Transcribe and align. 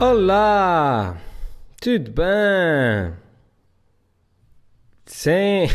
Olá! 0.00 1.14
Tudo 1.78 2.10
bem? 2.12 3.12
Sim! 5.04 5.66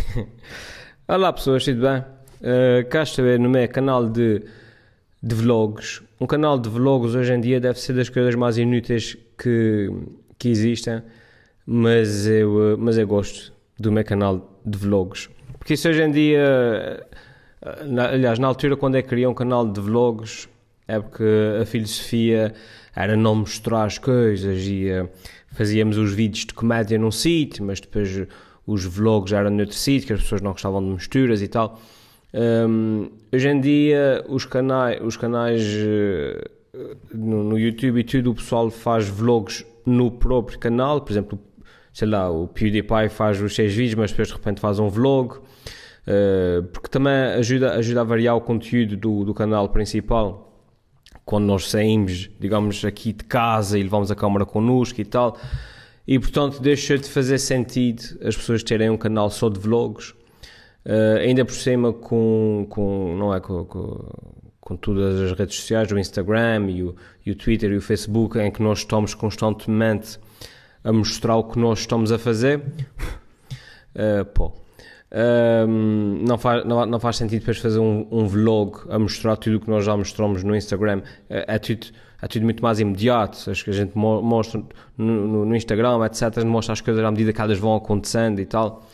Olá 1.07 1.31
pessoas, 1.31 1.63
tudo 1.63 1.81
bem? 1.81 1.99
Uh, 2.41 2.89
cá 2.89 3.03
estou 3.03 3.23
no 3.37 3.47
meu 3.47 3.69
canal 3.69 4.09
de, 4.09 4.41
de 5.21 5.35
vlogs. 5.35 6.01
Um 6.19 6.25
canal 6.25 6.57
de 6.57 6.67
vlogs 6.69 7.13
hoje 7.13 7.33
em 7.33 7.39
dia 7.39 7.59
deve 7.59 7.79
ser 7.79 7.93
das 7.93 8.09
coisas 8.09 8.33
mais 8.33 8.57
inúteis 8.57 9.15
que, 9.37 9.91
que 10.39 10.49
existem, 10.49 11.03
mas 11.63 12.25
eu, 12.25 12.73
uh, 12.73 12.77
mas 12.79 12.97
eu 12.97 13.05
gosto 13.05 13.53
do 13.79 13.91
meu 13.91 14.03
canal 14.03 14.59
de 14.65 14.75
vlogs. 14.75 15.29
Porque 15.59 15.75
isso 15.75 15.87
hoje 15.87 16.01
em 16.01 16.09
dia, 16.09 17.05
uh, 17.61 17.85
na, 17.85 18.09
aliás, 18.09 18.39
na 18.39 18.47
altura 18.47 18.75
quando 18.75 18.95
eu 18.95 19.03
criei 19.03 19.27
um 19.27 19.35
canal 19.35 19.71
de 19.71 19.79
vlogs, 19.79 20.49
é 20.87 20.99
porque 20.99 21.23
a 21.61 21.65
filosofia 21.65 22.53
era 22.95 23.15
não 23.15 23.35
mostrar 23.35 23.85
as 23.85 23.97
coisas 23.97 24.65
e 24.65 24.89
uh, 24.89 25.09
fazíamos 25.51 25.97
os 25.97 26.13
vídeos 26.13 26.45
de 26.45 26.53
comédia 26.53 26.97
num 26.97 27.11
sítio, 27.11 27.65
mas 27.65 27.79
depois 27.79 28.27
os 28.65 28.85
vlogs 28.85 29.33
eram 29.33 29.49
noutro 29.49 29.75
sítio, 29.75 30.07
que 30.07 30.13
as 30.13 30.21
pessoas 30.21 30.41
não 30.41 30.51
gostavam 30.51 30.83
de 30.83 30.89
misturas 30.89 31.41
e 31.41 31.47
tal. 31.47 31.79
Um, 32.33 33.09
hoje 33.33 33.47
em 33.47 33.61
dia 33.61 34.23
os 34.27 34.45
canais, 34.45 34.99
os 35.01 35.15
canais 35.15 35.63
uh, 35.63 36.95
no, 37.13 37.43
no, 37.43 37.57
YouTube 37.57 37.99
e 37.99 38.03
tudo, 38.03 38.31
o 38.31 38.35
pessoal 38.35 38.69
faz 38.69 39.07
vlogs 39.07 39.65
no 39.85 40.11
próprio 40.11 40.59
canal, 40.59 40.99
por 41.01 41.11
exemplo, 41.11 41.39
sei 41.93 42.07
lá, 42.07 42.29
o 42.29 42.47
PewDiePie 42.47 43.09
faz 43.09 43.41
os 43.41 43.55
seis 43.55 43.73
vídeos, 43.73 43.95
mas 43.95 44.11
depois 44.11 44.27
de 44.27 44.33
repente 44.33 44.59
faz 44.59 44.79
um 44.79 44.89
vlog, 44.89 45.37
uh, 45.37 46.63
porque 46.73 46.89
também 46.89 47.13
ajuda, 47.13 47.73
ajuda 47.75 48.01
a 48.01 48.03
variar 48.03 48.35
o 48.35 48.41
conteúdo 48.41 48.97
do, 48.97 49.23
do 49.23 49.33
canal 49.33 49.69
principal 49.69 50.54
quando 51.23 51.45
nós 51.45 51.69
saímos, 51.69 52.29
digamos, 52.39 52.83
aqui 52.83 53.13
de 53.13 53.23
casa 53.23 53.77
e 53.79 53.83
levamos 53.83 54.11
a 54.11 54.15
câmara 54.15 54.45
connosco 54.45 54.99
e 54.99 55.05
tal. 55.05 55.37
E 56.07 56.19
portanto 56.19 56.61
deixa 56.61 56.97
de 56.97 57.09
fazer 57.09 57.39
sentido 57.39 58.01
as 58.21 58.35
pessoas 58.35 58.63
terem 58.63 58.89
um 58.89 58.97
canal 58.97 59.29
só 59.29 59.49
de 59.49 59.59
vlogs, 59.59 60.11
uh, 60.85 61.17
ainda 61.19 61.43
por 61.43 61.55
cima 61.55 61.91
com, 61.91 62.67
com 62.69 63.15
não 63.17 63.33
é, 63.33 63.39
com, 63.39 63.65
com, 63.65 64.11
com, 64.59 64.77
todas 64.77 65.19
as 65.19 65.37
redes 65.37 65.55
sociais, 65.55 65.91
o 65.91 65.97
Instagram 65.97 66.69
e 66.69 66.83
o, 66.83 66.95
e 67.25 67.31
o 67.31 67.35
Twitter 67.35 67.71
e 67.71 67.77
o 67.77 67.81
Facebook, 67.81 68.37
em 68.37 68.51
que 68.51 68.61
nós 68.61 68.79
estamos 68.79 69.15
constantemente 69.15 70.19
a 70.83 70.93
mostrar 70.93 71.37
o 71.37 71.43
que 71.43 71.57
nós 71.57 71.79
estamos 71.79 72.11
a 72.11 72.19
fazer. 72.19 72.59
Uh, 73.95 74.25
pô, 74.25 74.53
um, 75.11 76.23
não, 76.27 76.37
faz, 76.37 76.65
não, 76.65 76.85
não, 76.85 76.99
faz 76.99 77.17
sentido 77.17 77.39
depois 77.39 77.57
fazer 77.57 77.79
um, 77.79 78.07
um, 78.11 78.27
vlog 78.27 78.79
a 78.89 78.97
mostrar 78.97 79.37
tudo 79.37 79.57
o 79.57 79.59
que 79.59 79.69
nós 79.69 79.85
já 79.85 79.95
mostramos 79.95 80.43
no 80.43 80.55
Instagram. 80.55 81.01
É, 81.29 81.55
é, 81.55 81.59
tudo, 81.59 81.87
é 82.21 82.27
tudo 82.27 82.43
muito 82.43 82.61
mais 82.63 82.79
imediato. 82.79 83.49
Acho 83.49 83.63
que 83.63 83.69
a 83.69 83.73
gente 83.73 83.95
mostra 83.95 84.61
no, 84.97 85.27
no, 85.27 85.45
no 85.45 85.55
Instagram, 85.55 86.03
etc. 86.05 86.43
Mostra 86.43 86.73
as 86.73 86.81
coisas 86.81 87.03
à 87.03 87.11
medida 87.11 87.31
que 87.31 87.39
elas 87.39 87.57
vão 87.57 87.75
acontecendo 87.75 88.39
e 88.39 88.45
tal. 88.45 88.87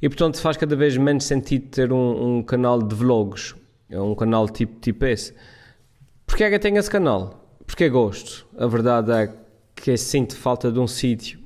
E 0.00 0.08
portanto 0.08 0.40
faz 0.40 0.56
cada 0.56 0.76
vez 0.76 0.96
menos 0.96 1.24
sentido 1.24 1.68
ter 1.68 1.92
um, 1.92 2.38
um 2.38 2.42
canal 2.42 2.80
de 2.80 2.94
vlogs, 2.94 3.54
um 3.90 4.14
canal 4.14 4.48
tipo, 4.48 4.78
tipo 4.80 5.04
esse. 5.04 5.34
Porquê 6.24 6.44
é 6.44 6.48
que 6.48 6.54
eu 6.54 6.60
tenho 6.60 6.78
esse 6.78 6.90
canal? 6.90 7.44
Porque 7.66 7.88
gosto. 7.88 8.46
A 8.56 8.66
verdade 8.66 9.10
é 9.10 9.34
que 9.74 9.96
sinto 9.96 10.36
falta 10.36 10.70
de 10.70 10.78
um 10.78 10.86
sítio 10.86 11.40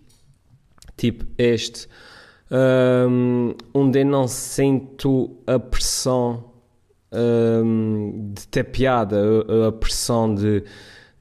tipo 0.96 1.24
este 1.38 1.88
um, 2.53 3.55
onde 3.72 4.05
não 4.05 4.28
sinto 4.28 5.39
a 5.47 5.58
pressão 5.58 6.45
um, 7.11 8.33
de 8.34 8.47
ter 8.48 8.64
piada, 8.64 9.17
a, 9.17 9.69
a 9.69 9.72
pressão 9.72 10.34
de, 10.34 10.62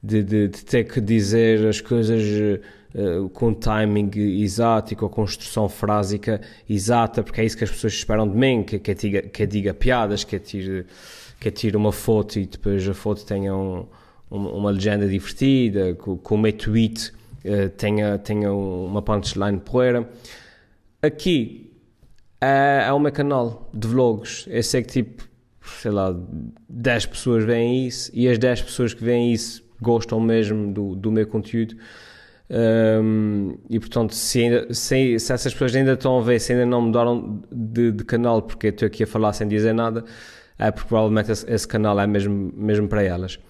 de, 0.02 0.22
de, 0.22 0.48
de, 0.48 0.64
ter 0.64 0.84
que 0.84 1.00
dizer 1.00 1.66
as 1.66 1.80
coisas 1.80 2.22
uh, 2.94 3.28
com 3.30 3.54
timing 3.54 4.10
exato 4.14 4.92
e 4.92 4.96
com 4.96 5.06
a 5.06 5.10
construção 5.10 5.68
frásica 5.68 6.40
exata, 6.68 7.22
porque 7.22 7.40
é 7.40 7.44
isso 7.44 7.56
que 7.56 7.64
as 7.64 7.70
pessoas 7.70 7.94
esperam 7.94 8.28
de 8.28 8.36
mim, 8.36 8.62
que, 8.62 8.78
que, 8.78 8.94
diga, 8.94 9.22
que 9.22 9.46
diga 9.46 9.72
piadas, 9.72 10.24
que 10.24 10.38
tire, 10.38 10.86
que 11.40 11.76
uma 11.76 11.92
foto 11.92 12.38
e 12.38 12.46
depois 12.46 12.86
a 12.86 12.94
foto 12.94 13.24
tenha 13.24 13.56
um, 13.56 13.86
uma 14.30 14.70
legenda 14.70 15.08
divertida, 15.08 15.94
que 15.94 16.34
o 16.34 16.38
meu 16.38 16.52
tweet 16.52 17.10
uh, 17.44 17.70
tenha, 17.70 18.18
tenha 18.18 18.52
uma 18.52 19.00
punchline 19.00 19.60
poeira. 19.60 20.06
Aqui 21.02 21.72
é, 22.40 22.84
é 22.86 22.92
o 22.92 22.98
meu 23.00 23.10
canal 23.10 23.68
de 23.74 23.88
vlogs. 23.88 24.46
Eu 24.48 24.62
sei 24.62 24.82
que 24.82 25.02
tipo, 25.02 25.28
sei 25.60 25.90
lá, 25.90 26.14
10 26.68 27.06
pessoas 27.06 27.44
veem 27.44 27.88
isso 27.88 28.08
e 28.14 28.28
as 28.28 28.38
10 28.38 28.62
pessoas 28.62 28.94
que 28.94 29.02
veem 29.02 29.32
isso 29.32 29.64
gostam 29.80 30.20
mesmo 30.20 30.72
do, 30.72 30.94
do 30.94 31.10
meu 31.10 31.26
conteúdo. 31.26 31.74
Um, 32.48 33.56
e 33.68 33.80
portanto, 33.80 34.14
se, 34.14 34.42
ainda, 34.42 34.72
se, 34.72 35.18
se, 35.18 35.32
essas 35.32 35.52
pessoas 35.52 35.74
ainda 35.74 35.94
estão 35.94 36.18
a 36.18 36.22
ver, 36.22 36.38
se 36.38 36.52
ainda 36.52 36.66
não 36.66 36.82
mudaram 36.82 37.42
de, 37.50 37.90
de 37.90 38.04
canal, 38.04 38.40
porque 38.40 38.68
estou 38.68 38.86
aqui 38.86 39.02
a 39.02 39.06
falar 39.06 39.32
sem 39.32 39.48
dizer 39.48 39.72
nada, 39.72 40.04
é 40.56 40.70
porque 40.70 40.86
provavelmente 40.86 41.32
esse, 41.32 41.50
esse 41.50 41.66
canal 41.66 41.98
é 41.98 42.06
mesmo, 42.06 42.52
mesmo 42.54 42.86
para 42.86 43.02
elas. 43.02 43.40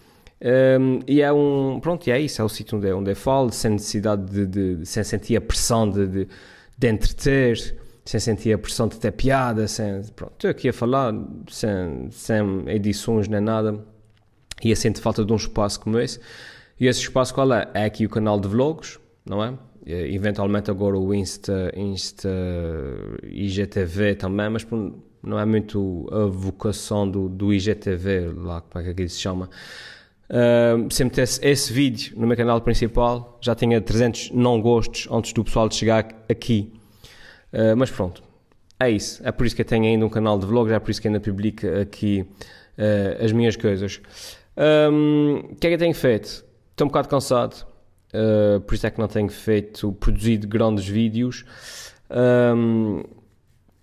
Um, 0.81 1.01
e 1.07 1.21
é 1.21 1.31
um, 1.33 1.81
pronto, 1.81 2.07
e 2.07 2.11
é 2.11 2.19
isso, 2.19 2.41
é 2.41 2.45
o 2.45 2.49
sítio 2.49 2.79
onde, 2.79 2.91
onde 2.93 3.11
eu 3.11 3.17
falo, 3.17 3.53
sem 3.53 3.73
necessidade 3.73 4.25
de, 4.25 4.47
de 4.79 4.87
sem 4.87 5.05
sentir 5.05 5.37
a 5.37 5.41
pressão 5.41 5.91
de, 5.91 6.07
de 6.07 6.29
de 6.79 6.89
entreter, 6.89 7.77
sem 8.05 8.21
sentir 8.21 8.53
a 8.53 8.59
pressão 8.59 8.89
de 8.89 8.99
ter 8.99 9.13
piada, 9.13 9.69
sem, 9.69 10.03
pronto, 10.17 10.33
estou 10.33 10.51
aqui 10.51 10.69
a 10.69 10.73
falar, 10.73 11.15
sem, 11.49 12.11
sem 12.11 12.69
edições 12.69 13.29
nem 13.29 13.41
nada, 13.41 13.85
e 14.63 14.73
a 14.73 14.77
sente 14.77 15.01
falta 15.01 15.25
de 15.25 15.33
um 15.33 15.37
espaço 15.37 15.81
como 15.81 15.99
esse. 15.99 16.21
E 16.79 16.87
esse 16.87 17.01
espaço 17.01 17.33
qual 17.35 17.53
é? 17.53 17.69
É 17.75 17.85
aqui 17.85 18.07
o 18.07 18.09
canal 18.09 18.41
de 18.41 18.49
vlogs, 18.49 18.99
não 19.25 19.43
é? 19.43 19.57
Eventualmente 19.85 20.71
agora 20.71 20.97
o 20.97 21.13
Insta, 21.13 21.73
Insta 21.77 22.29
IGTV 23.25 24.15
também, 24.15 24.49
mas 24.49 24.67
não 25.23 25.39
é 25.39 25.45
muito 25.45 26.09
a 26.13 26.27
vocação 26.27 27.09
do, 27.09 27.29
do 27.29 27.53
IGTV, 27.53 28.33
lá 28.37 28.61
como 28.61 28.85
é 28.85 28.95
que 28.95 29.09
se 29.09 29.19
chama. 29.19 29.51
Sempre 30.91 31.23
esse, 31.23 31.45
esse 31.47 31.73
vídeo 31.73 32.15
no 32.19 32.27
meu 32.27 32.37
canal 32.37 32.61
principal 32.61 33.39
já 33.41 33.55
tinha 33.55 33.81
300 33.81 34.31
não 34.31 34.61
gostos 34.61 35.07
antes 35.11 35.33
do 35.33 35.45
pessoal 35.45 35.71
chegar 35.71 36.09
aqui. 36.29 36.73
Uh, 37.53 37.77
mas 37.77 37.91
pronto, 37.91 38.23
é 38.81 38.91
isso. 38.91 39.21
É 39.25 39.31
por 39.31 39.47
isso 39.47 39.55
que 39.55 39.61
eu 39.61 39.67
tenho 39.67 39.85
ainda 39.85 40.07
um 40.07 40.09
canal 40.09 40.39
de 40.39 40.47
vlogs, 40.47 40.73
é 40.73 40.79
por 40.79 40.91
isso 40.91 41.03
que 41.03 41.09
ainda 41.09 41.21
publico 41.21 41.67
aqui 41.67 42.27
uh, 42.79 43.25
as 43.25 43.31
minhas 43.31 43.57
coisas. 43.57 44.01
O 44.57 45.57
que 45.57 45.67
é 45.67 45.71
que 45.71 45.75
eu 45.75 45.79
tenho 45.79 45.95
feito? 45.95 46.45
Estou 46.71 46.87
um 46.87 46.89
bocado 46.89 47.09
cansado, 47.09 47.67
uh, 48.15 48.61
por 48.61 48.75
isso 48.75 48.87
é 48.87 48.91
que 48.91 48.99
não 48.99 49.09
tenho 49.09 49.29
feito, 49.29 49.93
produzido 49.93 50.49
grandes 50.49 50.89
vídeos. 50.89 51.45
Um, 52.11 53.03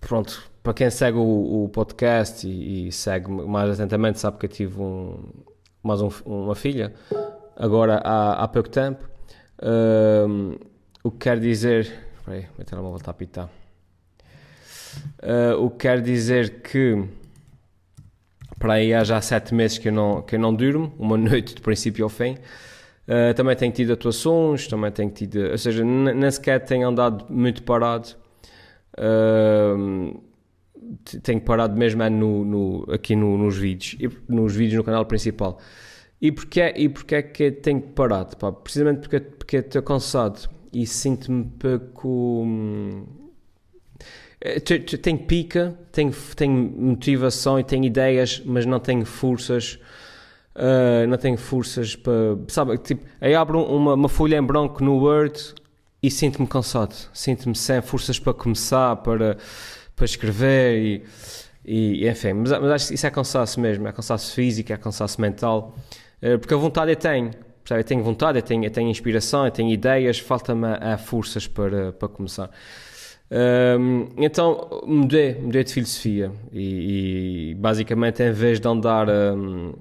pronto, 0.00 0.50
para 0.62 0.74
quem 0.74 0.90
segue 0.90 1.18
o, 1.18 1.64
o 1.64 1.68
podcast 1.68 2.46
e, 2.46 2.88
e, 2.88 2.92
segue 2.92 3.30
mais 3.30 3.70
atentamente, 3.70 4.18
sabe 4.18 4.38
que 4.38 4.46
eu 4.46 4.50
tive 4.50 4.80
um, 4.80 5.18
mais 5.82 6.00
um, 6.02 6.10
uma 6.24 6.54
filha, 6.54 6.92
agora 7.56 8.00
há, 8.04 8.44
há 8.44 8.48
pouco 8.48 8.68
tempo. 8.68 9.08
Um, 9.62 10.56
o 11.02 11.10
que 11.10 11.18
quer 11.18 11.38
dizer. 11.38 11.92
Espera 12.18 12.36
aí, 12.36 12.46
meu 12.56 12.66
telemóvel 12.66 12.98
está 12.98 13.10
a 13.10 13.14
pitar. 13.14 13.48
Uh, 15.22 15.64
o 15.64 15.70
que 15.70 15.78
quer 15.78 16.00
dizer 16.00 16.62
que 16.62 17.08
para 18.58 18.74
aí 18.74 18.92
há 18.92 19.02
já 19.02 19.20
sete 19.20 19.54
meses 19.54 19.78
que 19.78 19.88
eu 19.88 19.92
não, 19.92 20.22
que 20.22 20.36
eu 20.36 20.38
não 20.38 20.54
durmo, 20.54 20.92
uma 20.98 21.16
noite 21.18 21.54
de 21.54 21.60
princípio 21.60 22.04
ao 22.04 22.10
fim. 22.10 22.36
Uh, 23.08 23.34
também 23.34 23.56
tenho 23.56 23.72
tido 23.72 23.92
atuações, 23.92 24.68
também 24.68 24.92
tenho 24.92 25.10
tido, 25.10 25.50
ou 25.50 25.58
seja, 25.58 25.82
nem 25.82 26.30
sequer 26.30 26.60
tenho 26.60 26.86
andado 26.86 27.24
muito 27.32 27.62
parado. 27.62 28.08
Uh, 28.96 30.22
tenho 31.22 31.40
parado 31.40 31.76
mesmo 31.76 32.08
no, 32.10 32.44
no, 32.44 32.92
aqui 32.92 33.14
no, 33.14 33.36
nos 33.36 33.56
vídeos, 33.56 33.96
nos 34.28 34.54
vídeos 34.54 34.78
no 34.78 34.84
canal 34.84 35.04
principal. 35.06 35.58
E 36.20 36.30
porquê, 36.30 36.72
e 36.76 36.88
porquê 36.88 37.14
é 37.14 37.22
que 37.22 37.50
tenho 37.50 37.80
parado? 37.80 38.36
Pá? 38.36 38.52
Precisamente 38.52 39.00
porque, 39.00 39.20
porque 39.20 39.56
estou 39.58 39.82
cansado 39.82 40.48
e 40.72 40.86
sinto-me 40.86 41.44
pouco. 41.58 42.42
Hum, 42.44 43.06
eh, 44.40 44.60
tenho 44.60 45.18
pica, 45.18 45.78
tenho, 45.92 46.12
tenho 46.36 46.54
motivação 46.54 47.58
e 47.58 47.64
tenho 47.64 47.84
ideias, 47.84 48.42
mas 48.44 48.66
não 48.66 48.78
tenho 48.80 49.04
forças. 49.04 49.78
Uh, 50.54 51.06
não 51.08 51.16
tenho 51.16 51.38
forças 51.38 51.96
para. 51.96 52.36
Sabe, 52.48 52.76
tipo, 52.78 53.06
aí 53.20 53.34
abro 53.34 53.62
uma, 53.62 53.94
uma 53.94 54.08
folha 54.08 54.36
em 54.36 54.42
branco 54.42 54.84
no 54.84 54.96
Word 54.98 55.54
e 56.02 56.10
sinto-me 56.10 56.46
cansado. 56.46 56.94
Sinto-me 57.14 57.54
sem 57.54 57.80
forças 57.80 58.18
para 58.18 58.34
começar, 58.34 58.96
para 58.96 59.38
para 60.00 60.06
escrever 60.06 60.78
e, 60.82 62.02
e 62.02 62.08
enfim, 62.08 62.32
mas, 62.32 62.50
mas 62.52 62.70
acho 62.70 62.88
que 62.88 62.94
isso 62.94 63.06
é 63.06 63.10
cansaço 63.10 63.60
mesmo, 63.60 63.86
é 63.86 63.92
cansaço 63.92 64.34
físico, 64.34 64.72
é 64.72 64.76
cansaço 64.78 65.20
mental, 65.20 65.76
eh, 66.22 66.38
porque 66.38 66.54
a 66.54 66.56
vontade 66.56 66.90
eu 66.90 66.96
tenho, 66.96 67.30
percebe? 67.62 67.80
eu 67.80 67.84
tenho 67.84 68.02
vontade, 68.02 68.38
eu 68.38 68.42
tenho, 68.42 68.64
eu 68.64 68.70
tenho 68.70 68.88
inspiração, 68.88 69.44
eu 69.44 69.50
tenho 69.50 69.70
ideias, 69.70 70.18
falta-me 70.18 70.68
forças 71.04 71.46
para, 71.46 71.92
para 71.92 72.08
começar. 72.08 72.50
Um, 73.30 74.08
então 74.16 74.82
mudei, 74.86 75.34
mudei 75.34 75.62
de 75.62 75.72
filosofia 75.72 76.32
e, 76.52 77.50
e, 77.50 77.54
basicamente 77.54 78.24
em 78.24 78.32
vez 78.32 78.58
de 78.58 78.66
andar 78.66 79.08
um, 79.08 79.72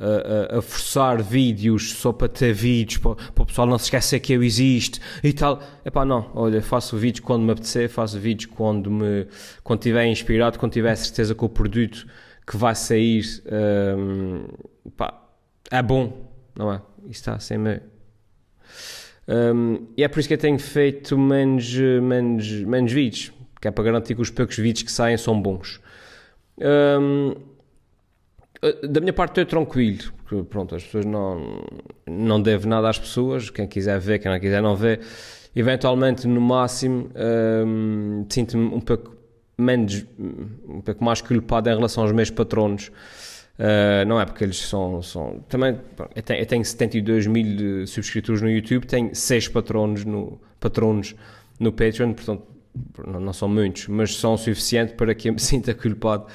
a, 0.00 0.58
a, 0.58 0.62
forçar 0.62 1.22
vídeos 1.22 1.92
só 1.92 2.12
para 2.12 2.28
ter 2.28 2.54
vídeos, 2.54 2.98
para, 2.98 3.14
para, 3.14 3.42
o 3.42 3.46
pessoal 3.46 3.66
não 3.66 3.78
se 3.78 3.84
esquecer 3.84 4.18
que 4.20 4.32
eu 4.32 4.42
existo 4.42 4.98
e 5.22 5.32
tal. 5.32 5.62
Epá, 5.84 6.04
não, 6.04 6.30
olha, 6.34 6.62
faço 6.62 6.96
vídeos 6.96 7.24
quando 7.24 7.42
me 7.42 7.52
apetecer, 7.52 7.88
faço 7.88 8.18
vídeos 8.18 8.50
quando 8.54 8.90
me 8.90 9.26
quando 9.62 9.80
estiver 9.80 10.06
inspirado, 10.06 10.58
quando 10.58 10.72
tiver 10.72 10.94
certeza 10.96 11.34
que 11.34 11.44
o 11.44 11.48
produto 11.48 12.06
que 12.46 12.56
vai 12.56 12.74
sair 12.74 13.22
um, 13.96 14.44
pá, 14.96 15.22
é 15.70 15.82
bom, 15.82 16.32
não 16.56 16.72
é? 16.72 16.82
Isto 17.06 17.30
está 17.30 17.38
sem 17.38 17.58
meio. 17.58 17.82
Um, 19.28 19.86
e 19.96 20.02
é 20.02 20.08
por 20.08 20.18
isso 20.18 20.28
que 20.28 20.34
eu 20.34 20.38
tenho 20.38 20.58
feito 20.58 21.16
menos, 21.16 21.72
menos, 21.74 22.50
menos 22.50 22.92
vídeos, 22.92 23.32
que 23.60 23.68
é 23.68 23.70
para 23.70 23.84
garantir 23.84 24.14
que 24.16 24.20
os 24.22 24.30
poucos 24.30 24.56
vídeos 24.56 24.82
que 24.82 24.90
saem 24.90 25.16
são 25.16 25.40
bons. 25.40 25.80
Um, 26.58 27.34
da 28.86 29.00
minha 29.00 29.12
parte 29.12 29.40
estou 29.40 29.46
tranquilo, 29.46 30.12
porque 30.24 30.42
pronto, 30.48 30.74
as 30.74 30.84
pessoas 30.84 31.06
não, 31.06 31.64
não 32.06 32.40
devem 32.40 32.68
nada 32.68 32.88
às 32.88 32.98
pessoas, 32.98 33.48
quem 33.48 33.66
quiser 33.66 33.98
ver, 33.98 34.18
quem 34.18 34.30
não 34.30 34.38
quiser 34.38 34.62
não 34.62 34.76
vê. 34.76 35.00
Eventualmente, 35.56 36.28
no 36.28 36.40
máximo, 36.40 37.10
um, 37.66 38.26
sinto-me 38.28 38.66
um 38.66 38.80
pouco 38.80 39.16
menos, 39.56 40.04
um 40.68 40.80
pouco 40.80 41.02
mais 41.02 41.20
culpado 41.20 41.70
em 41.70 41.74
relação 41.74 42.02
aos 42.02 42.12
meus 42.12 42.30
patronos. 42.30 42.90
Uh, 43.58 44.06
não 44.06 44.20
é 44.20 44.24
porque 44.24 44.44
eles 44.44 44.58
são. 44.58 45.02
são 45.02 45.40
também, 45.48 45.78
eu 46.14 46.22
tenho, 46.22 46.40
eu 46.40 46.46
tenho 46.46 46.64
72 46.64 47.26
mil 47.26 47.86
subscritores 47.86 48.40
no 48.40 48.50
YouTube, 48.50 48.86
tenho 48.86 49.14
6 49.14 49.48
patronos 49.48 50.04
no, 50.04 50.40
patronos 50.58 51.14
no 51.58 51.70
Patreon, 51.70 52.14
portanto, 52.14 52.42
não, 53.06 53.20
não 53.20 53.32
são 53.32 53.48
muitos, 53.48 53.88
mas 53.88 54.16
são 54.16 54.36
suficientes 54.36 54.94
para 54.94 55.14
que 55.14 55.28
eu 55.28 55.32
me 55.34 55.40
sinta 55.40 55.74
culpado 55.74 56.26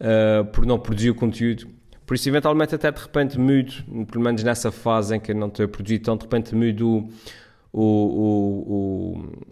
uh, 0.00 0.44
por 0.46 0.66
não 0.66 0.78
produzir 0.78 1.10
o 1.10 1.14
conteúdo. 1.14 1.68
Por 2.06 2.14
isso, 2.14 2.28
eventualmente, 2.28 2.74
até 2.74 2.90
de 2.90 3.00
repente 3.00 3.38
mudo, 3.38 3.72
pelo 4.10 4.22
menos 4.22 4.42
nessa 4.42 4.70
fase 4.70 5.16
em 5.16 5.20
que 5.20 5.32
não 5.32 5.48
estou 5.48 5.64
a 5.64 5.68
produzir 5.68 6.00
tão, 6.00 6.16
de 6.16 6.24
repente 6.24 6.54
mudo 6.54 7.08
o, 7.72 7.82
o, 7.82 8.74
o, 8.74 9.46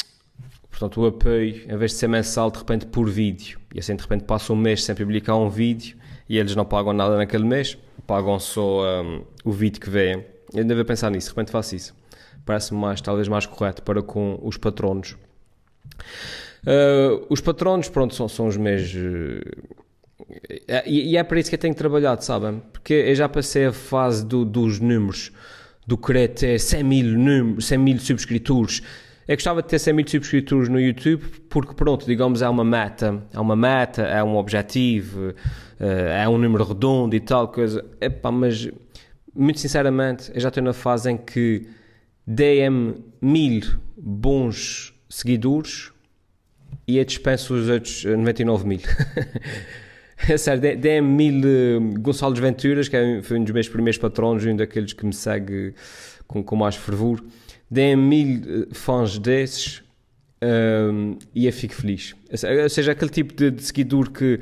portanto, 0.71 1.01
o 1.01 1.07
apoio, 1.07 1.63
em 1.67 1.77
vez 1.77 1.93
de 1.93 1.97
ser 1.97 2.09
mensal, 2.09 2.51
de 2.51 2.59
repente 2.59 2.87
por 2.87 3.09
vídeo. 3.09 3.59
E 3.75 3.79
assim, 3.79 3.97
de 3.97 4.03
repente, 4.03 4.25
passo 4.25 4.53
um 4.53 4.57
mês 4.57 4.85
sem 4.85 4.95
publicar 4.95 5.35
um 5.37 5.49
vídeo 5.49 5.97
e 6.29 6.39
eles 6.39 6.55
não 6.55 6.65
pagam 6.65 6.93
nada 6.93 7.17
naquele 7.17 7.45
mês, 7.45 7.79
pagam 8.07 8.39
só 8.39 9.03
um, 9.03 9.25
o 9.45 9.51
vídeo 9.51 9.81
que 9.81 9.89
vêem. 9.89 10.25
Eu 10.53 10.65
devo 10.65 10.85
pensar 10.85 11.11
nisso, 11.11 11.29
de 11.29 11.33
repente 11.33 11.51
faço 11.51 11.75
isso. 11.75 11.95
Parece-me 12.45 12.79
mais, 12.79 13.01
talvez 13.01 13.29
mais 13.29 13.47
correto 13.47 13.83
para 13.83 14.03
com 14.03 14.39
os 14.43 14.59
patronos. 14.59 15.17
Uh, 16.65 17.27
os 17.31 17.41
patronos, 17.41 17.89
pronto, 17.89 18.15
são, 18.15 18.29
são 18.29 18.47
os 18.47 18.57
meus 18.57 18.95
é, 18.95 19.41
e, 20.87 21.17
é 21.17 21.23
para 21.23 21.41
isso 21.41 21.49
que 21.51 21.57
eu 21.57 21.61
tenho 21.61 21.75
trabalhado, 21.75 22.25
sabem? 22.25 22.63
Porque 22.73 22.93
eu 22.93 23.15
já 23.15 23.29
passei 23.29 23.67
a 23.67 23.73
fase 23.73 24.25
do, 24.25 24.45
dos 24.45 24.81
números, 24.81 25.33
do 25.87 25.97
querer 25.97 26.29
ter 26.29 26.59
100 26.59 26.83
mil, 26.83 27.19
números, 27.19 27.67
100 27.67 27.79
mil 27.79 27.99
subscritores. 27.99 28.83
Eu 29.27 29.37
gostava 29.37 29.63
de 29.63 29.69
ter 29.69 29.79
100 29.79 29.95
mil 29.95 30.07
subscritores 30.07 30.69
no 30.69 30.81
YouTube 30.81 31.25
porque, 31.49 31.75
pronto, 31.75 32.07
digamos, 32.07 32.43
é 32.43 32.49
uma 32.49 32.65
meta, 32.65 33.23
é 33.33 33.41
uma 33.41 33.57
meta, 33.57 34.03
é 34.03 34.23
um 34.23 34.37
objetivo, 34.37 35.35
eh, 35.79 36.23
é 36.23 36.29
um 36.29 36.39
número 36.39 36.65
redondo 36.65 37.15
e 37.15 37.21
tal 37.21 37.49
coisa. 37.49 37.85
Epá, 38.01 38.31
mas, 38.31 38.69
muito 39.35 39.61
sinceramente, 39.61 40.31
eu 40.35 40.41
já 40.41 40.49
estou 40.49 40.63
na 40.63 40.73
fase 40.73 41.11
em 41.11 41.17
que 41.17 41.67
dei-me 42.27 42.97
mil 43.21 43.63
bons 43.97 44.95
seguidores 45.09 45.93
e 46.87 46.99
eu 46.99 47.05
dispenso 47.05 47.55
os 47.55 47.69
outros 47.69 48.05
99 48.05 48.67
mil. 48.67 48.81
É 50.29 50.37
sério, 50.37 50.61
dê-me 50.79 51.31
mil 51.31 51.41
uh, 51.45 52.01
Gonçalves 52.01 52.41
Venturas, 52.41 52.89
que 52.89 52.97
é, 52.97 53.23
foi 53.23 53.39
um 53.39 53.45
dos 53.45 53.53
meus 53.53 53.69
primeiros 53.69 53.99
patronos, 53.99 54.45
um 54.45 54.55
daqueles 54.55 54.93
que 54.93 55.05
me 55.05 55.13
segue 55.13 55.75
com, 56.27 56.43
com 56.43 56.55
mais 56.57 56.77
fervor. 56.77 57.23
Dê-me 57.71 58.03
mil 58.03 58.41
uh, 58.41 58.75
fãs 58.75 59.19
desses 59.19 59.83
um, 60.43 61.17
e 61.35 61.47
eu 61.47 61.53
fico 61.53 61.75
feliz. 61.75 62.15
Ou 62.31 62.69
seja, 62.69 62.93
aquele 62.93 63.11
tipo 63.11 63.35
de, 63.35 63.51
de 63.51 63.63
seguidor 63.63 64.11
que 64.11 64.41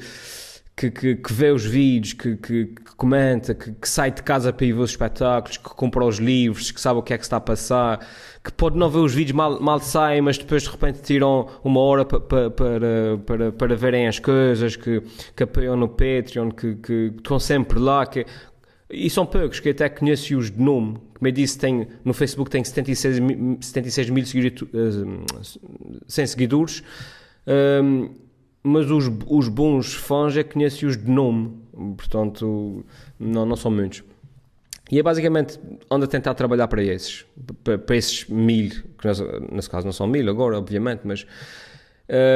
que, 0.80 0.90
que, 0.90 1.14
que, 1.16 1.32
vê 1.34 1.50
os 1.50 1.62
vídeos, 1.62 2.14
que, 2.14 2.36
que, 2.36 2.64
que 2.64 2.96
comenta, 2.96 3.54
que, 3.54 3.86
sai 3.86 4.10
de 4.10 4.22
casa 4.22 4.50
para 4.50 4.64
ir 4.64 4.72
ver 4.72 4.80
os 4.80 4.90
espetáculos, 4.90 5.58
que 5.58 5.68
compra 5.68 6.02
os 6.06 6.16
livros, 6.16 6.70
que 6.70 6.80
sabe 6.80 6.98
o 6.98 7.02
que 7.02 7.12
é 7.12 7.18
que 7.18 7.24
está 7.24 7.36
a 7.36 7.40
passar, 7.40 8.00
que 8.42 8.50
pode 8.50 8.78
não 8.78 8.88
ver 8.88 9.00
os 9.00 9.12
vídeos 9.12 9.36
mal, 9.36 9.60
mal 9.60 9.78
saem, 9.78 10.22
mas 10.22 10.38
depois 10.38 10.62
de 10.62 10.70
repente 10.70 11.02
tiram 11.02 11.46
uma 11.62 11.80
hora 11.80 12.06
para, 12.06 12.20
para, 12.50 12.50
para, 13.26 13.52
para 13.52 13.76
verem 13.76 14.08
as 14.08 14.18
coisas, 14.18 14.74
que, 14.74 15.02
que 15.36 15.42
apoiam 15.42 15.76
no 15.76 15.86
Patreon, 15.86 16.50
que, 16.50 16.76
que 16.76 17.12
estão 17.14 17.38
sempre 17.38 17.78
lá. 17.78 18.06
Que, 18.06 18.24
e 18.88 19.10
são 19.10 19.26
poucos 19.26 19.60
que 19.60 19.68
até 19.68 19.86
conheço-os 19.86 20.50
de 20.50 20.62
nome. 20.62 20.94
Como 20.94 21.28
eu 21.28 21.32
disse, 21.32 21.58
tem, 21.58 21.88
no 22.02 22.14
Facebook 22.14 22.50
tem 22.50 22.64
76, 22.64 23.18
76 23.60 24.08
mil 24.08 24.24
seguidores, 24.24 24.66
100 26.08 26.26
seguidores. 26.26 26.82
Um, 27.46 28.29
mas 28.62 28.90
os, 28.90 29.10
os 29.26 29.48
bons 29.48 29.94
fãs 29.94 30.36
é 30.36 30.42
que 30.42 30.54
conhecem-os 30.54 30.96
de 30.96 31.10
nome, 31.10 31.52
portanto, 31.96 32.84
não, 33.18 33.46
não 33.46 33.56
são 33.56 33.70
muitos. 33.70 34.02
E 34.90 34.98
é 34.98 35.02
basicamente 35.02 35.58
ando 35.90 36.04
a 36.04 36.08
tentar 36.08 36.34
trabalhar 36.34 36.66
para 36.66 36.82
esses, 36.82 37.24
para, 37.62 37.78
para 37.78 37.96
esses 37.96 38.26
mil, 38.28 38.70
que 38.70 39.08
nesse, 39.52 39.70
caso 39.70 39.86
não 39.86 39.92
são 39.92 40.06
mil 40.06 40.28
agora, 40.28 40.58
obviamente, 40.58 41.02
mas. 41.04 41.24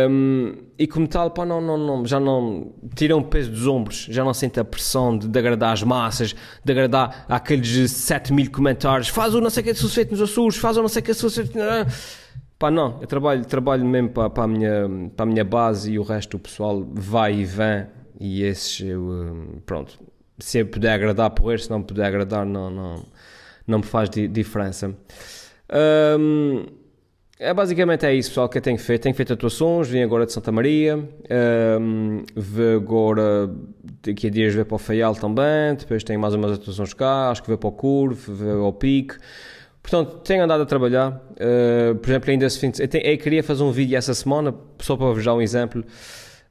Um, 0.09 0.55
e 0.79 0.87
como 0.87 1.09
tal, 1.09 1.33
pá, 1.33 1.45
não, 1.45 1.61
não, 1.61 1.77
não, 1.77 2.07
já 2.07 2.21
não 2.21 2.73
tiram 2.95 3.19
o 3.19 3.25
peso 3.25 3.51
dos 3.51 3.67
ombros, 3.67 4.07
já 4.09 4.23
não 4.23 4.33
sente 4.33 4.61
a 4.61 4.65
pressão 4.65 5.19
de, 5.19 5.27
de 5.27 5.37
agradar 5.37 5.73
as 5.73 5.83
massas, 5.83 6.33
de 6.65 6.73
agradar 6.73 7.27
aqueles 7.29 7.91
7 7.91 8.33
mil 8.33 8.49
comentários. 8.53 9.09
Faz 9.09 9.35
o 9.35 9.41
não 9.41 9.51
sei 9.51 9.63
o 9.63 9.67
que 9.67 9.75
se 9.75 9.89
feito 9.89 10.13
nos 10.13 10.21
Açores, 10.21 10.57
faz 10.59 10.77
o 10.77 10.81
não 10.81 10.89
sei 10.89 11.03
o 11.03 11.05
que 11.05 11.13
se 11.13 11.29
feito. 11.29 11.59
Pá, 12.65 12.71
não, 12.71 12.97
eu 12.99 13.07
trabalho, 13.07 13.45
trabalho 13.45 13.85
mesmo 13.85 14.09
para, 14.09 14.31
para, 14.31 14.45
a 14.45 14.47
minha, 14.47 14.89
para 15.15 15.25
a 15.25 15.27
minha 15.27 15.45
base 15.45 15.93
e 15.93 15.99
o 15.99 16.03
resto 16.03 16.39
do 16.39 16.39
pessoal 16.39 16.83
vai 16.95 17.35
e 17.35 17.45
vem 17.45 17.85
e 18.19 18.43
esses 18.43 18.81
eu, 18.81 19.03
hum, 19.03 19.61
pronto, 19.67 19.99
se 20.39 20.61
eu 20.61 20.67
puder 20.67 20.95
agradar 20.95 21.29
por 21.29 21.61
se 21.61 21.69
não 21.69 21.83
puder 21.83 22.07
agradar 22.07 22.47
não, 22.47 22.71
não, 22.71 23.05
não 23.67 23.79
me 23.81 23.85
faz 23.85 24.09
di 24.09 24.27
diferença. 24.27 24.97
Um, 26.19 26.65
é, 27.39 27.53
basicamente 27.53 28.07
é 28.07 28.15
isso 28.15 28.31
pessoal 28.31 28.49
que 28.49 28.57
eu 28.57 28.63
tenho 28.63 28.79
feito, 28.79 29.03
tenho 29.03 29.15
feito 29.15 29.35
atuações, 29.35 29.87
vim 29.87 30.01
agora 30.01 30.25
de 30.25 30.33
Santa 30.33 30.51
Maria, 30.51 30.97
um, 31.79 32.25
vou 32.35 32.77
agora 32.77 33.51
daqui 34.03 34.29
a 34.29 34.31
dias 34.31 34.55
ver 34.55 34.65
para 34.65 34.77
o 34.77 34.79
Faial 34.79 35.15
também, 35.15 35.75
depois 35.79 36.03
tenho 36.03 36.19
mais 36.19 36.33
umas 36.33 36.53
atuações 36.53 36.95
cá, 36.95 37.29
acho 37.29 37.43
que 37.43 37.49
vou 37.49 37.59
para 37.59 37.69
o 37.69 37.73
Curve, 37.73 38.33
vou 38.33 38.65
ao 38.65 38.73
Pico, 38.73 39.17
Portanto, 39.85 40.21
tenho 40.25 40.43
andado 40.43 40.63
a 40.63 40.67
trabalhar. 40.67 41.23
Uh, 41.33 41.95
por 41.97 42.09
exemplo, 42.09 42.31
ainda 42.31 42.47
esse 42.47 42.59
fim 42.59 42.71
de... 42.71 42.81
eu, 42.81 43.01
eu, 43.03 43.19
queria 43.19 43.45
fazer 43.45 43.63
um 43.63 43.71
vídeo 43.71 43.99
essa 43.99 44.15
semana, 44.15 44.55
só 44.81 44.97
para 44.97 45.13
vos 45.13 45.23
dar 45.23 45.35
um 45.35 45.43
exemplo. 45.43 45.85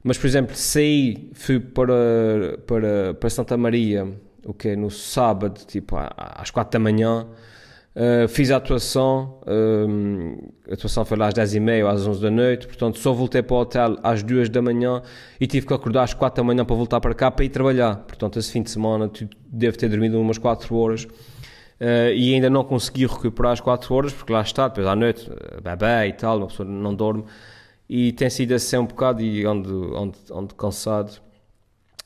Mas, 0.04 0.16
por 0.16 0.28
exemplo, 0.28 0.54
saí, 0.54 1.30
fui 1.34 1.58
para, 1.58 2.58
para, 2.64 3.14
para 3.14 3.30
Santa 3.30 3.56
Maria, 3.56 4.06
o 4.46 4.54
que 4.54 4.76
no 4.76 4.88
sábado, 4.88 5.60
tipo 5.66 5.96
às 5.96 6.52
4 6.52 6.78
da 6.78 6.78
manhã. 6.78 7.26
Uh, 7.96 8.28
fiz 8.28 8.52
a 8.52 8.56
atuação, 8.56 9.40
uh, 9.42 10.52
a 10.70 10.74
atuação 10.74 11.04
foi 11.04 11.16
lá 11.16 11.28
às 11.28 11.34
10h30 11.34 11.84
ou 11.84 11.88
às 11.88 12.06
11 12.06 12.20
da 12.20 12.30
noite, 12.30 12.66
portanto 12.66 12.98
só 12.98 13.12
voltei 13.12 13.40
para 13.40 13.54
o 13.54 13.60
hotel 13.60 13.96
às 14.02 14.20
2 14.20 14.48
da 14.48 14.60
manhã 14.60 15.00
e 15.40 15.46
tive 15.46 15.64
que 15.64 15.72
acordar 15.72 16.02
às 16.02 16.12
4 16.12 16.42
da 16.42 16.44
manhã 16.44 16.64
para 16.64 16.74
voltar 16.74 17.00
para 17.00 17.14
cá 17.14 17.30
para 17.30 17.44
ir 17.44 17.50
trabalhar. 17.50 17.96
Portanto, 17.98 18.38
esse 18.38 18.50
fim 18.50 18.62
de 18.62 18.70
semana 18.70 19.08
devo 19.46 19.78
ter 19.78 19.88
dormido 19.88 20.20
umas 20.20 20.38
4 20.38 20.74
horas 20.74 21.06
uh, 21.80 22.12
e 22.14 22.34
ainda 22.34 22.50
não 22.50 22.64
consegui 22.64 23.06
recuperar 23.06 23.52
as 23.52 23.60
4 23.60 23.94
horas, 23.94 24.12
porque 24.12 24.32
lá 24.32 24.42
está, 24.42 24.68
depois 24.68 24.86
à 24.86 24.94
noite, 24.94 25.30
eh, 25.30 25.60
bebê 25.60 26.08
e 26.08 26.12
tal, 26.12 26.38
uma 26.38 26.46
pessoa 26.46 26.68
não 26.68 26.94
dorme, 26.94 27.24
e 27.88 28.12
tem 28.12 28.30
sido 28.30 28.52
assim 28.52 28.78
um 28.78 28.86
bocado 28.86 29.22
e 29.22 29.46
onde, 29.46 29.70
onde, 29.70 30.18
onde 30.30 30.54
cansado. 30.54 31.20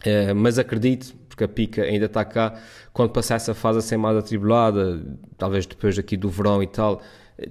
Uh, 0.06 0.34
mas 0.34 0.58
acredito, 0.58 1.14
porque 1.28 1.44
a 1.44 1.48
pica 1.48 1.82
ainda 1.82 2.06
está 2.06 2.25
cá, 2.25 2.60
quando 2.92 3.10
passar 3.10 3.37
essa 3.37 3.54
fase 3.54 3.78
assim 3.78 3.96
mais 3.96 4.16
atribulada, 4.16 5.00
talvez 5.37 5.66
depois 5.66 5.98
aqui 5.98 6.16
do 6.16 6.28
verão 6.28 6.62
e 6.62 6.66
tal, 6.66 7.02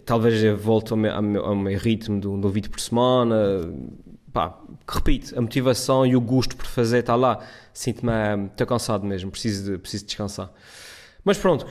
talvez 0.05 0.43
eu 0.43 0.57
volte 0.57 0.91
ao 0.91 0.97
meu, 0.97 1.13
ao 1.13 1.21
meu, 1.21 1.45
ao 1.45 1.55
meu 1.55 1.77
ritmo 1.77 2.19
de 2.19 2.27
um 2.27 2.39
vídeo 2.49 2.69
por 2.69 2.79
semana, 2.79 3.35
pá, 4.31 4.57
repito, 4.87 5.37
a 5.37 5.41
motivação 5.41 6.05
e 6.05 6.15
o 6.15 6.21
gosto 6.21 6.55
por 6.55 6.65
fazer 6.65 6.99
está 6.99 7.15
lá, 7.15 7.39
sinto-me, 7.73 8.11
estou 8.51 8.67
cansado 8.67 9.05
mesmo, 9.05 9.31
preciso 9.31 9.71
de, 9.71 9.77
preciso 9.77 10.03
de 10.03 10.07
descansar. 10.09 10.51
Mas 11.23 11.37
pronto, 11.37 11.65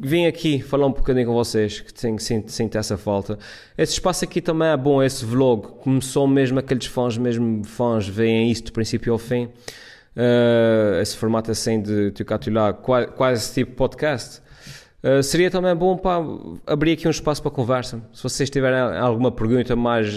vim 0.00 0.26
aqui 0.26 0.60
falar 0.60 0.86
um 0.86 0.92
bocadinho 0.92 1.26
com 1.26 1.32
vocês, 1.32 1.80
que 1.80 1.92
tenho, 1.92 2.18
sinto, 2.18 2.52
sinto 2.52 2.76
essa 2.76 2.96
falta. 2.96 3.38
Esse 3.76 3.94
espaço 3.94 4.24
aqui 4.24 4.40
também 4.40 4.68
é 4.68 4.76
bom, 4.76 5.02
esse 5.02 5.24
vlog. 5.24 5.66
Começou 5.80 6.26
mesmo 6.26 6.58
aqueles 6.58 6.86
fãs, 6.86 7.16
mesmo 7.16 7.64
fãs, 7.64 8.06
veem 8.06 8.50
isto 8.50 8.66
do 8.66 8.72
princípio 8.72 9.12
ao 9.12 9.18
fim. 9.18 9.48
Uh, 10.16 11.00
esse 11.00 11.16
formato 11.16 11.50
assim 11.50 11.82
de 11.82 12.12
lá 12.50 12.72
quase, 12.72 13.52
tipo 13.52 13.72
podcast. 13.72 14.40
Uh, 15.02 15.22
seria 15.22 15.50
também 15.50 15.74
bom 15.74 15.96
para 15.96 16.24
abrir 16.66 16.92
aqui 16.92 17.06
um 17.06 17.10
espaço 17.10 17.42
para 17.42 17.50
conversa. 17.50 18.02
Se 18.12 18.22
vocês 18.22 18.50
tiverem 18.50 18.80
alguma 18.98 19.30
pergunta 19.30 19.76
mais, 19.76 20.14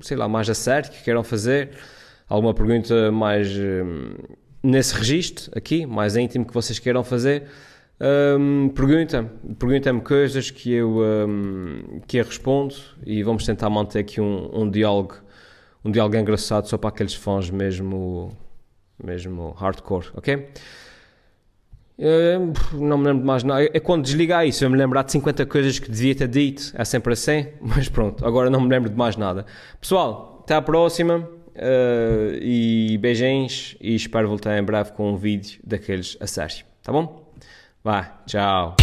sei 0.00 0.16
lá, 0.16 0.28
mais 0.28 0.48
a 0.48 0.54
sério 0.54 0.90
que 0.90 1.02
queiram 1.02 1.22
fazer, 1.22 1.70
alguma 2.28 2.54
pergunta 2.54 3.12
mais 3.12 3.48
nesse 4.62 4.94
registro 4.94 5.52
aqui, 5.54 5.84
mais 5.84 6.16
íntimo 6.16 6.46
que 6.46 6.54
vocês 6.54 6.78
queiram 6.78 7.04
fazer, 7.04 7.44
um, 8.00 8.68
pergunta-me, 8.70 9.28
pergunta-me 9.58 10.00
coisas 10.00 10.50
que 10.50 10.72
eu, 10.72 10.98
um, 10.98 12.00
que 12.06 12.16
eu 12.16 12.24
respondo 12.24 12.74
e 13.06 13.22
vamos 13.22 13.46
tentar 13.46 13.70
manter 13.70 14.00
aqui 14.00 14.20
um, 14.20 14.50
um 14.52 14.70
diálogo, 14.70 15.16
um 15.84 15.90
diálogo 15.90 16.16
engraçado 16.16 16.66
só 16.66 16.76
para 16.76 16.90
aqueles 16.90 17.14
fãs 17.14 17.50
mesmo, 17.50 18.36
mesmo 19.02 19.52
hardcore, 19.52 20.08
ok? 20.14 20.48
não 22.72 22.98
me 22.98 23.04
lembro 23.04 23.24
mais 23.24 23.44
nada. 23.44 23.70
É 23.72 23.80
quando 23.80 24.02
desligar 24.04 24.46
isso, 24.46 24.64
eu 24.64 24.70
me 24.70 24.76
lembrar 24.76 25.04
de 25.04 25.12
50 25.12 25.46
coisas 25.46 25.78
que 25.78 25.90
devia 25.90 26.14
ter 26.14 26.28
dito. 26.28 26.72
É 26.74 26.84
sempre 26.84 27.12
assim, 27.12 27.46
mas 27.60 27.88
pronto, 27.88 28.26
agora 28.26 28.50
não 28.50 28.60
me 28.60 28.68
lembro 28.68 28.90
de 28.90 28.96
mais 28.96 29.16
nada. 29.16 29.46
Pessoal, 29.80 30.40
até 30.42 30.54
à 30.54 30.62
próxima 30.62 31.18
uh, 31.18 32.34
e 32.40 32.98
beijinhos. 32.98 33.76
E 33.80 33.94
espero 33.94 34.28
voltar 34.28 34.58
em 34.58 34.62
breve 34.62 34.92
com 34.92 35.12
um 35.12 35.16
vídeo 35.16 35.60
daqueles 35.64 36.16
a 36.20 36.26
sério, 36.26 36.64
tá 36.82 36.92
bom? 36.92 37.23
Vá, 37.84 38.06
tchau. 38.24 38.76